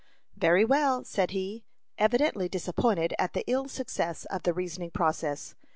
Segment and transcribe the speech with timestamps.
[0.35, 1.63] "Very well," said he,
[1.99, 5.53] evidently disappointed at the ill success of the reasoning process.